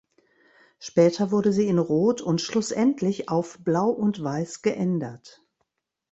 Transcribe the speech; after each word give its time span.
Später 0.79 1.29
wurde 1.29 1.53
sie 1.53 1.67
in 1.67 1.77
Rot 1.77 2.21
und 2.21 2.41
schlussendlich 2.41 3.29
auf 3.29 3.59
blau 3.63 3.89
und 3.91 4.23
weiß 4.23 4.63
geändert. 4.63 5.43